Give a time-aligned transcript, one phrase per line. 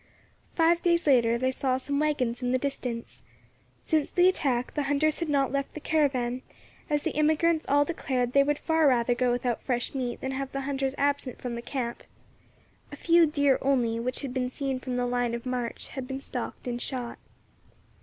[0.55, 3.21] Five days later they saw some waggons in the distance.
[3.81, 6.41] Since the attack the hunters had not left the caravan,
[6.89, 10.31] as the emigrants all declared that they would far rather go without fresh meat than
[10.31, 12.01] have the hunters absent from the camp.
[12.91, 16.19] A few deer only, which had been seen from the line of march, had been
[16.19, 17.19] stalked and shot.